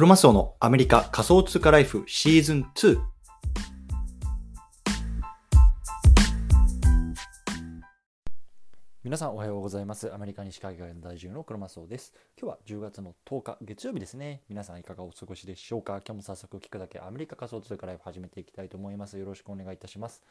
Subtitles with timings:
[0.00, 2.98] クロマスオのアメリカ仮想通貨ライフシーズン2。
[9.04, 10.10] 皆さんおはようございます。
[10.10, 12.14] アメリカ西海岸在住のクロマスオです。
[12.40, 14.40] 今日は10月の10日月曜日ですね。
[14.48, 16.00] 皆さんいかがお過ごしでしょうか？
[16.02, 19.18] 今日も早速聞くだけアメリカ仮想通貨ライフ始めていきたいと思います。
[19.18, 20.22] よろしくお願いいたします。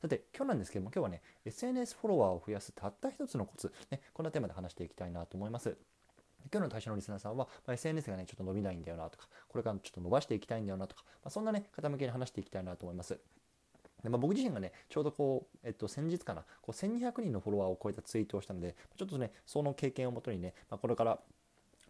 [0.00, 5.76] さて、今日なんですけども、今日はね、SNS フォロワーを増やすたった一つのコツ、ね、こんなテーマで話していきたいなと思います。
[6.52, 13.18] 今日の対象のリスナーさんは、ま、SNS がね、ちょっと伸びないんだよなとか、これからちょっと伸ばしていきたいんだよなとか、ま、そんなね、方向けに話していきたいなと思います。
[14.02, 21.18] でまあ、僕自身がね、ちょうどこう、えっと、先日かな、こう1200人のフォロワーを超えたツイートをしたので、ちょっとね、その経験をもとにね、まあ、これから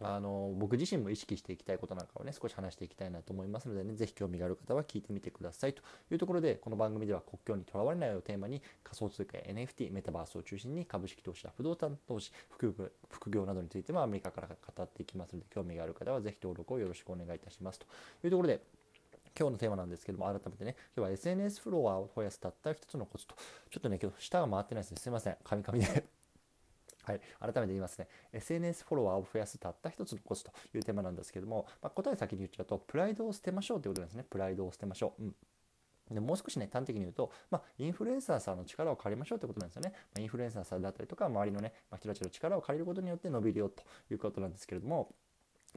[0.01, 5.81] あの僕自身も意識していきたいことなんかをね少し話していきたいなと思いますのでねぜひ興味がある方は聞いてみてくださいと。
[6.11, 12.31] いうところでこの番組では国境にとらわれないをテーマに仮想通貨や NFT メタバースを中心に株式投資や不動産投資
[13.09, 17.85] 副業などについてもアメリカから語っていきますので興味がある方はぜひ登録をよろしくお願いいたしますと。
[18.23, 18.61] いうところで
[19.37, 23.35] 今日のテーマなんですけども、改めてね、今日は SNS フロアを増やすたった一つのコツと、
[23.69, 24.97] ちょっとね、今日舌が回ってないですね。
[24.97, 25.37] すいません。
[25.43, 26.18] カミカミで。
[27.03, 28.07] はい、改めて言いますね。
[28.33, 34.25] SNS フォロワーを増やすたった一つのコツというテーマなんですけども、まあ、答え先に言っちゃうとプライドを捨てましょうということなんですね。
[34.29, 35.35] プライドを捨てましょう、うん。
[36.13, 39.93] でもう少しね、端的に言うと、まあ、インフルエンサーさんの力を借りましょうということなんですよね。
[39.93, 45.13] まあ、インフルエンサーさんだったりとか、周りのね、まあ、人たちの力を借りることによって伸びるよということなんですけれども、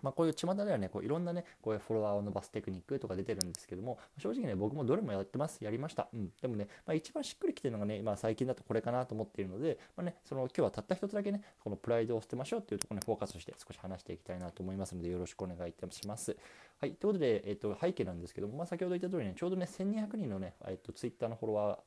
[0.03, 5.63] まあ、こういう巷ではね、こういろんなね、こういうフォロワーを伸ばすテクニックとか出てるんですけども、正直ね、僕もどれもやってます。
[5.63, 6.09] やりました。
[6.13, 6.31] うん。
[6.41, 16.37] でもね、まあ、一番しっくりきてるのがね、ま、最近だとこれかなと思っているので、まあね、その今日はたった一つだけね、このプライドを捨てましょうっていうところにフォーカスして少し話していきたいなと思いますので、よろしくお願いいたします。
[16.81, 16.95] はい。
[16.95, 21.79] ということで、えっ、と、背景なんですけども、まあ、先ほど言った通りね、ちょうどね、1200人のね、えっ、と、ツイッターのフォロワ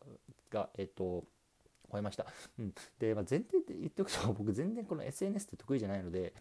[0.52, 1.26] ーが、えっ、と、
[1.92, 2.26] 超えました。
[2.60, 2.74] うん。
[3.00, 6.34] で、まあ、前提で言っておくと、僕全然この SNS って得意じゃないので、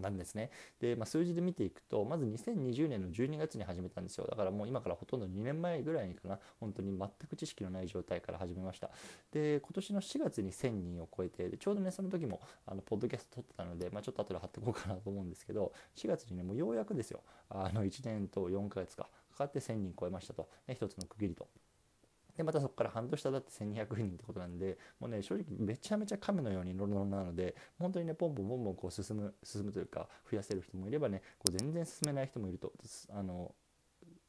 [0.00, 0.50] なんですね。
[0.80, 4.26] で、まあ、数字で見ていくと、まず2020年の12月に始めたんですよ。
[4.26, 8.90] だからもう今からほとんど2年前ぐらいにかな、本当に全く知識のない状態から始めました。
[9.32, 21.48] で、今年の4月に1000人を超えて、でちょうどね、その時も、あの、ポッドキャスト撮ってたので、まあ、ちょっと後で貼っておこうかなと思うんですけど、4月にね、もうようやくですよ、あの、1年と4ヶ月か、かかって1000人超えましたと、ね、一つの区切りと。
[22.36, 32.72] で、またそこから半年経って1200人ってことなんで、もうね、正直めちゃめちゃ亀のようにノロノロなので、本当にね、ポンポンポンポンこう進む、進むというか、増やせる人もいればね、こう全然進めない人もいると、
[33.10, 33.54] あの、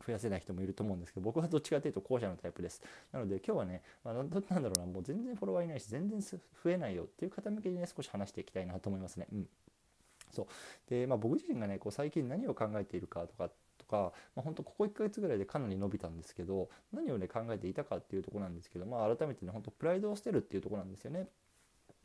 [0.06, 2.81] 増やせない人もいると思うんですけど、僕はどっちかというと後者のタイプです。
[3.12, 9.28] なので今日はね、まあ、なんだろうな、もう全然フォロワーいないし、全然増えないよっていう方向けにね、少し話していきたいなと思いますね。
[9.34, 9.50] うん。
[10.31, 10.47] そう。
[10.90, 13.50] で、まあ僕自身がね、こう最近何を考えているかとか
[13.87, 21.27] か、まあ、本当ここ1ヶ月ぐらいでかなり伸びたんですけど何をね考えていたかっていうとこなんですけど、まあ、改めてね本当プライドを捨てるっていうとこなんですよね。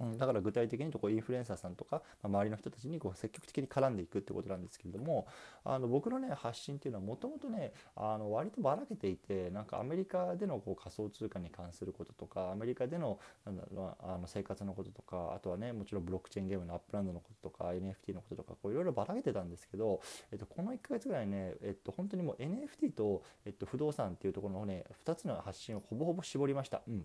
[0.00, 5.26] うん、だから具体的にとこうインフルエンサーさんとか、まあ、周りの人たちにこう積極的に絡んでいくってことなんですけれども
[5.64, 20.00] あの僕のね発信っていうのはもともとねあの割とばらけていてなんかアメリカでのこう仮想通貨に関することとかアメリカでのなんだろうあの生活のこととかあとはねもちろんブロックチェーンゲームの Upland のこととか NFT のこととかいろいろばらけてたんですけど、
[20.32, 26.82] えっと、この1ヶ月ぐらいね、えっと、本当にもう NFT と、えっと、不動産っていうところのね2つの発信をほぼほぼ絞りました。
[26.88, 27.04] うん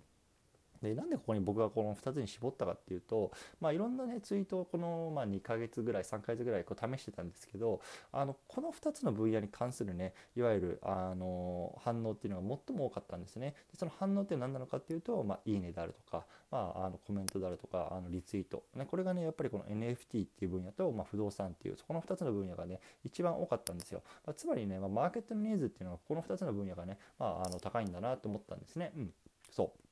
[0.82, 13.56] でなんでここに僕がこの2つに絞ったかっていうと、まあ、いろんなねツイートをこの、まあ、2ヶ月ぐらい3ヶ月ぐらいこう試してたんですけどあのこの2つの分野に関するねいわゆるあの反応っていうのが最も多かったんですね。
[13.72, 28.92] でその反応って何なのかっていうと、まあ、いいねであるとか、まあ、あのコメントであるとかあのリツイート、ね、これがねやっぱりこの NFT っていう分野と、ま、不動産っていうそこの2つの分野がね一番多かったんですよ、ま、つまりね、ま、マーケットのニーズっていうのはこの2つの分野がね、まあ、あの高いんだなと思ったんですね。
[28.96, 29.14] うん。
[29.52, 29.87] そう。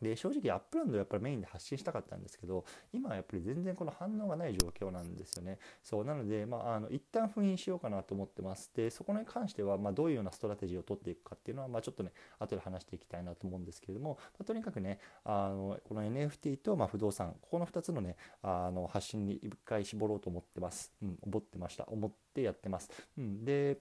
[0.00, 5.58] で正直 Upland やっぱりメインで発信したかったんですけど今はやっぱり全然この反応がない状況なんですよね。
[5.82, 20.92] そうなのでまああの一旦封印しようかなと思ってますでそこに関してはまどういうようなストラテジーを取っていくかっていうのはまあちょっとね後で話していきたいなと思うんですけれども、まあ、とにかくねあのこの NFT とま不動産ここの2つのねあの発信に一回絞ろうと思ってます。
[21.02, 21.84] うん思ってました。
[21.88, 23.78] 思ってやってます、うん、で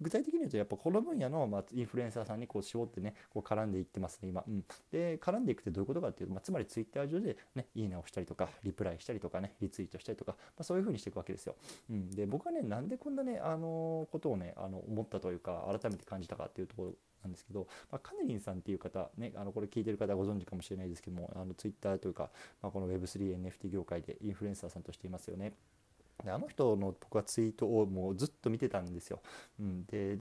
[0.00, 11.56] 具体的に言うとやっぱこの分野の、まあ、インフルエンサーさんにこう絞ってねこう絡んでいってますね今、うん、で絡んでいくってどういうことかっていうと、まあ、つまりツイッター上でねいいねをしたりとかリプライしたりとかねリツイートしたりとか、まあ、そういう風にしていくわけですよ、
[11.90, 16.92] うん、で僕はねなんでこんなねあのことをねあの思ったというか改めて感じたかっていうところ
[17.22, 22.30] なんですけど、まあ、カネリンさんっていう方、ね、あのこれ聞いてる方ご存知かもしれないですけども、あのツイッターというか、
[22.62, 25.52] まあ、この Web3、NFT 業界でインフルエンサーさんとしていますよね。
[26.24, 29.20] であの人の僕はツイートをもうずっと見てたんですよ。
[29.58, 30.18] うん、で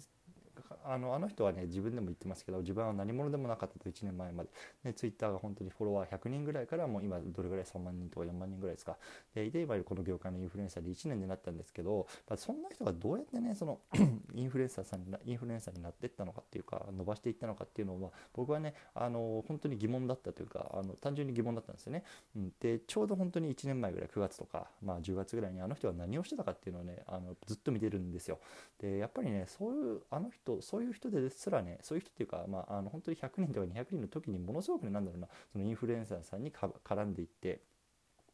[0.85, 4.49] あのあの人はね自分でも言ってますけど自分は何者でもなかったと1年前まで、
[4.83, 8.97] ね、ツイッターが本当にフォロワー100人ぐらいからもう今どれぐらい3万人とか4万人ぐらいですか。
[9.33, 13.79] でで今この業界のインフルエンサーで1年でなったんですけど、まあ、そんな人がどうやってねその
[14.33, 22.03] インフルエンサーさんにインフルエンサーになっていったのかっていうか伸ばしていったのかっていうのは僕はねあの本当に疑問だったというかあの単純に疑問だったんですよね、
[22.35, 28.39] うん、でちょうど本当に1年前ぐらい9月とか、まあ、10月ぐらいにあの人は何をしてたかっていうのをねあのずっと見てるんですよ。
[28.79, 37.63] でやっぱりねそういうあの人そういう人ですらねそういう人っていうか、まあ、あの本当に100人とか200人の時にものすごくねなんだろうなそのインフルエンサーさんに絡んでいって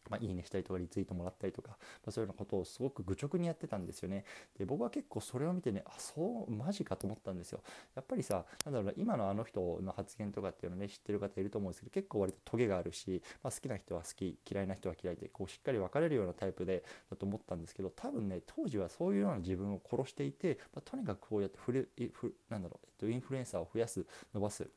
[0.09, 4.25] まあ、いいねしたりとかリツイートもらったりとか、まあ、そういうようなことをすごく愚直にやってたんですよね。
[4.57, 7.61] で僕は結構それを見てねあそうマジかと思ったんですよ。
[7.95, 24.67] やっぱりさなんだろうな今のあの人の発言とかっていうのね知ってる方いると思うんですけど結構割とトゲがあるし、まあ、好きな人は好き嫌いな人は嫌いでこうしっかり分かれるようなタイプでだと思ったんですけど多分ね当時はそういうような自分を殺していて、まあ、とにかくこうやってフレフなんだろう、えっと、インフルエンサーを増やす伸ばす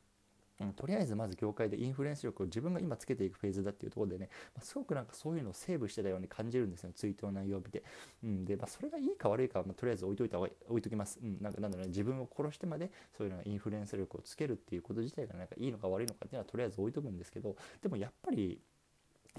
[0.59, 7.83] うん、とりあえずまず業界でインフルエンス力を自分が今つけていくフェーズだっていうところでね、まあ、すごくなんかそういうのをセーブしてたように感じるんですよ、ツイートの内容を見て。
[8.23, 11.19] うん、で、まあ、それがいいか悪いかは、まあ、とりあえず置いといた方が置いときます。
[11.21, 18.61] うん、なんかなんだろうね、自分を殺してまでそういうのインフルエンス力をつけるっていうこと自体がなんかいいのか悪いのかっていうのはとりあえず置いとくんですけど、でもやっぱり、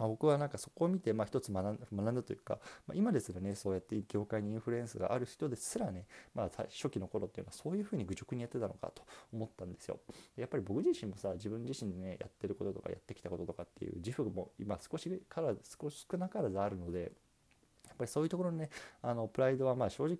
[0.00, 10.00] まあ、僕はなんかそこを見て、まあ、一つ学んだというか、まあ、今ですらねそうやって業界にインフルエンスがある人ですらね、まあ、初期の頃っていうのはそういうふうに愚直にやってたのかと思ったんですよ。
[10.36, 15.52] やっぱり僕自身もさ自分自身でねやってることとかやってきたこととかっていう自負も今少しから
[15.82, 17.12] 少し少なからずあるので
[17.86, 18.70] やっぱりそういうところのね
[19.02, 20.16] あのプライドはまあ正直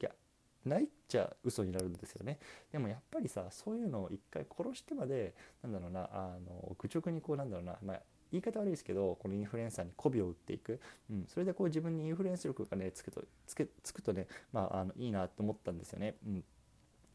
[0.65, 2.38] ないっちゃ嘘になるんですよね
[2.71, 8.00] でもやっぱりさそういうのを一回殺してまでなんだろうなあの愚直にこうなんだろうな、まあ、
[8.32, 10.81] 言い方悪いですけどこのインフルエンサーに媚びを打っていく、
[11.11, 16.15] うん、それでこう自分にインフルエンス力がねつくとつけつくとね、まあ、あのいいなと思ったんですよね。
[16.27, 16.44] うん。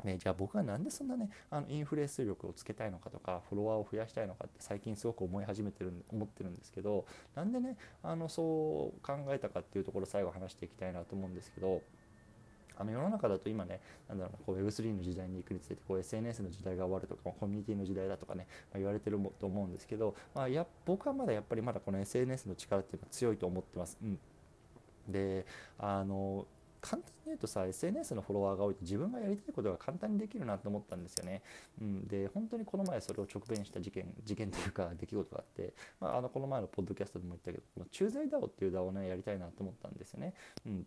[0.03, 11.81] ね、じゃあ僕は何でそんなねあのインフルエンス力をつけたいのかとかフォロワーを増やしたいのかって最近すごく思い始めてる思ってるんですけどなんでねあのそう考えたかっていうところ最後話していきたいなと思うんですけど
[12.77, 23.97] あの世の中だと今ね、なんだろう、こう Web3 の時代に行くにつれて、こう SNS の時代が終わるとか、コミュニティの時代だとかね、まあ、言われてると思うんですけど、まあ、や僕はまだやっぱりまだこの SNS の力っていうのは強いと思ってます。
[24.01, 24.19] うん、
[25.11, 25.45] で、
[25.77, 26.47] あの、
[26.85, 31.41] 簡単に言うとさ SNS のフォロワーが多いと自分がやりたいことが簡単にできるなと思ったんですよね。
[31.81, 40.35] うん、で本当にこの前それを直面した事件事件というか出来事があって、まあ、あのこの前のポッドキャストでも言ったけどこの駐在 DAO っていう DAO をねやりたいなと思ったんですよね。
[40.67, 40.85] うん、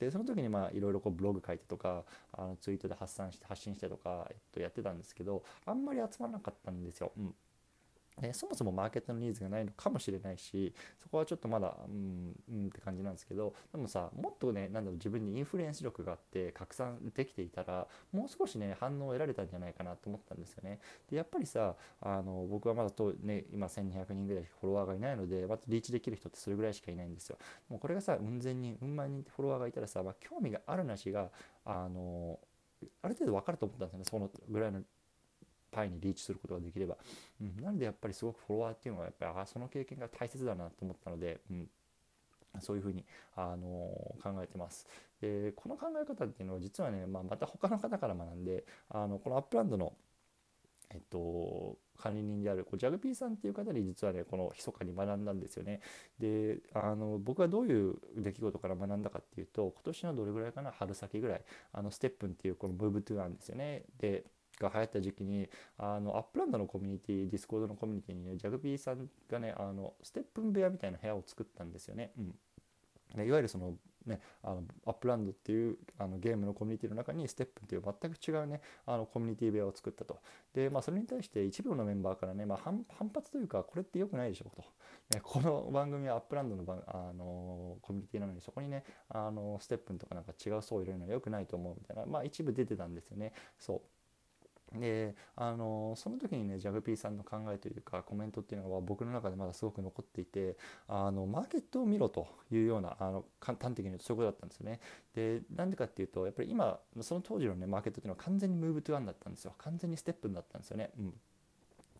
[0.00, 7.12] でその時にまあいろいろこうブログ書いてとかあのツイートで発散して発信してとか、えっと、やってたんですけどあんまり集まらなかったんですよ。
[7.16, 7.34] うん
[8.20, 20.80] ね、そもそもマーケットのニーズがないのかもしれないしそこはちょっとまだうんうんって感じなんですけどでもさもっとねなんだろう自分にインフルエンス力があって拡散できていたらもう少しね反応を得られたんじゃないかなと思ったんですよね。
[21.10, 27.38] でやっぱりさあの僕はまだと、ね、今1200人ぐらいフォロワーがいないのでまずリーチできる人ってそれぐらいしかいないんですよ。
[27.68, 31.30] もうこれがさうん千人うん万人ってフォロワーがいたらさ、まあ、興味があるなしが
[31.64, 32.38] あの
[33.02, 34.82] ある程度分かると思ったんですよねそのぐらいの
[35.70, 36.96] パイにリーチすることができれば、
[37.40, 41.68] うん、なのでやっぱりすごくフォロワーっていうのはやっぱりあその経験が大切だなと思ったので、うん、
[42.60, 43.04] そういうふうに、
[43.36, 43.66] あの
[44.22, 44.86] 考えてます。
[45.20, 49.92] でこの考え方っていうのは実はね、まあ、また他の方から学んであのこの Upland の
[50.92, 55.80] えっと、管理人であるこうジャグピーさんっていう方に実はねこの密かに学んだんですよね。
[56.18, 63.84] であの僕はどういう出来事から学んだかっていうと今年のどれぐらいかな春先ぐらいあの STEPNっていうこの Move to Earn なんですよね。
[63.98, 64.24] で
[64.60, 65.48] が流行った時期に
[65.78, 72.12] あの Upland のコミュニティ Discord のコミュニティにねジャグピーさんがねあの STEPN 部屋みたいな部屋を作ったんですよね。
[72.18, 72.34] うん。
[73.16, 73.74] でいわゆるその
[74.06, 80.20] ね、あの Upland っていうあのゲームのコミュニティの中に STEPN っていう全く違うねあのコミュニティ部屋を作ったと。
[80.54, 84.64] で、まあ、それに対して一部のメンバーからね、まあ、反発というかこれって良くないでしょと、
[85.14, 93.32] ね、この番組は Upland のあのコミュニティなのにそこにねあの STEPN とかなんか違う層を入れるのは良くないと思うみたいな、まあ、一部出てたんですよね。
[93.58, 93.80] そう。
[94.78, 104.80] であのその時にねジャグピーさんの考えというかコメントっていうのは僕の中でまだすごく残っていてあのマーケットを見ろというようなあの端的に言うとそういうことだったんですよね。
[105.14, 110.90] でなんでかっていうとやっぱり今その当時のねマーケットっていうのは完全に Move to Earn だったんですよ完全に STEPN になったんですよね。
[110.98, 111.14] うん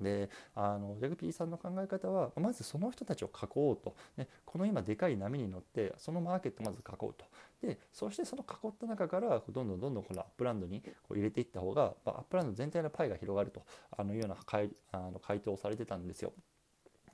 [0.01, 7.25] であのジャグピーさんの考え方はまずその人たちを囲おうと、ね、この今でかい波に乗ってそのマーケットをまず囲おうと。
[7.63, 13.63] でそしてその囲った中からどんどんどんどんこの Upland にこう入れていった方が、まあ、 Upland 全体のパイが広がると。
[13.97, 16.33] あのいうような回あの回答をされてたんですよ。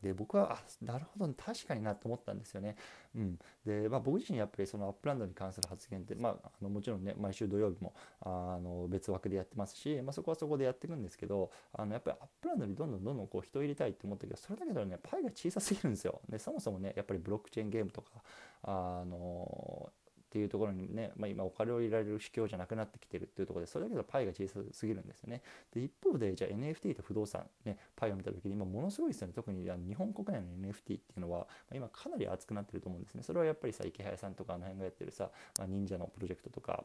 [0.03, 2.77] で僕はあなるほど確かになと思ったんですよね。
[3.15, 16.21] うん、で、まあ、僕自身やっぱりその Upland に関する発言って、まあ、あのもちろんね毎週土曜日もあの別枠でやってますし、まあ、そこはそこでやっていくんですけどあのやっぱり Upland にどんどんどんどんこう人を入れたいって思ったけどそれだけではねパイが小さすぎるんですよ。
[16.29, 18.11] でそもそもねやっぱりブロックチェーンゲームとか
[18.63, 19.91] あの
[20.37, 25.41] っていうところにね、まあ、今お金を入れられる市況じゃなくなってきてるっていうところでそれだけどパイが小さすぎるんですよね。
[25.73, 33.23] で一方でじゃあ NFT と不動産、ね、パイを見た時に今ものすごいですよね特に日本国内の NFT っていうのは今かなり熱くなってると思うんですね。
[33.23, 36.85] それはやっぱりさイケハヤさんとかあの辺がやってるさ、まあ、忍者のプロジェクトとか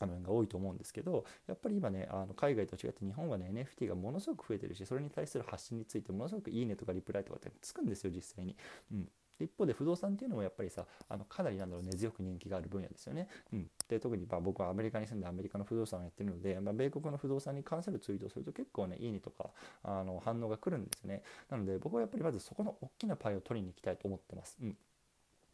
[0.00, 8.54] あの辺が多いと思うんですけどやっぱり今ねあの海外と違って日本はね NFT がものすごく増えてるしそれに対する発信についてものすごくいいねとかリプライとかってつくんですよ実際に。
[8.92, 9.08] うん
[9.44, 13.28] 一方で不動産っていうのもやっぱりさあのかなりなんだろう根強く人気がある分野ですよね。
[13.52, 19.50] うん、で特にまあ僕はアメリカに住んでアメリカの不動産をやってるので、まあ、米国の不動産に関するツイートをすると結構ねいいねとか
[19.82, 21.22] あの反応が来るんですね。
[21.50, 24.56] なので僕はやっぱりまずそこの大きなパイを取りに行きたいと思ってます。
[24.60, 24.76] うん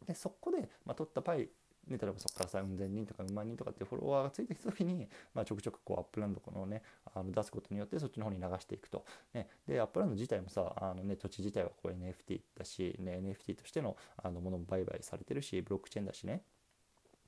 [0.07, 1.47] でそこで、まあ、取ったパイ
[1.87, 6.81] で、例えばそこからさ、うん千人とかうん万人とかっていうフォロワーがついてきた時に、まあ、ちょくちょくこう Upland このね、
[7.13, 9.05] あの出すことによってそっちの方に流していくと。
[9.33, 16.43] ね、で、 Upland 自体もさ、あのね、土地自体はこう NFT だし、ね、NFT としてのあのものも売買されてるし、ブロックチェーンだしね。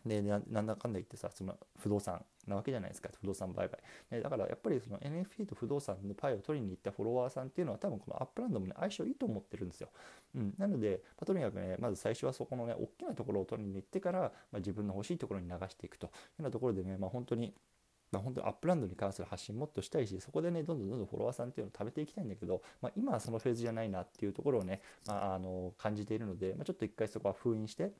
[0.05, 3.79] でなんだかんだ言ってさその不動産なわけじゃないですか不動産売買、
[4.11, 9.89] ね、だからやっぱりその NFT と不動産のパイを取りに行ったフォロワーさんっていうのは多分この Upland もね相性いいと思ってるんですよ、
[10.35, 16.07] うん、なので、まあ、とにかくねまず最初はそこのね大きなところを取りに行ってから、まあ、自分の欲しいところに流していくと。
[16.07, 17.53] いうようなところでね、まあ、本当に
[18.13, 27.91] まあ、本当に Upland に関する発信もっとしたいし、そこでね、どんどんどんどんフォロワーさんっていうのを食べていきたいんだけど、まあ、今はそのフェーズじゃないなっていうところをね、まあ、あの感じているので、まあ、ちょっと一回そこは封印して、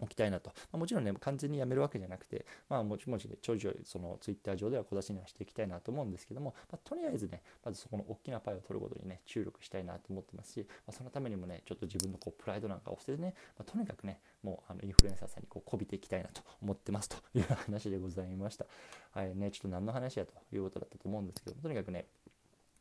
[0.00, 18.66] おきたいなと、まあ、もちろんね完全にやめるわけじゃなくて、まあ、もちもちでちょいちょいそのツイッター上では小出しにはしていきたいなと思うんですけども、まあ、とりあえずねまずそこの大きなパイを取ることにね注力したいなと思ってますし、まあ、そのためにもねちょっと自分のこうプライドなんかを捨ててね、まとにかくねもうあのインフルエンサーさんにこうこびていきたいなと思ってますという話でございました。
[19.12, 22.06] はいねちょっと何の話やということだったと思うんですけどもとにかくね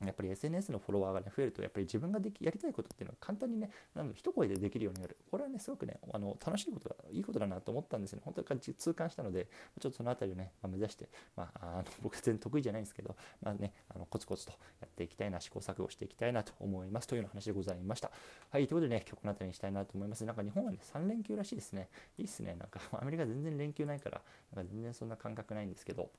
[0.07, 5.17] やっぱり SNS のフォロワーが、ね、増えると、やっぱり自分ができやりたいことっていうのは簡単にね、なん一声でできるようになる。
[5.29, 8.23] これはね、すごくね、あの楽しいことだ、いいことだなと思ったんですよね。
[8.25, 9.47] 本当に痛感したので、
[9.79, 18.11] ちょっとそのあたりをね、まあ、目指して、まあ、あの 僕全然得意じゃないんですけど、まあね、あのコツコツとやっていきたいな、試行錯誤していきたいなと思いますというような話でございました。
[18.49, 20.25] はい、ということでね、今日この辺りにしたいなと思います。
[20.25, 21.89] なんか日本はね、3連休らしいですね。
[22.17, 22.55] いいっすね。
[22.55, 24.21] なんか アメリカ全然連休ないから、
[24.53, 26.09] なんか全然そんな感覚ないんですけど、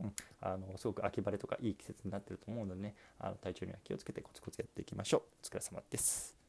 [0.00, 5.22] うん、あのすごく秋晴れとかいい季節になってると思うのでねあの体調には気をつけてコツコツやっていきましょう。
[5.42, 6.39] お疲れ様です。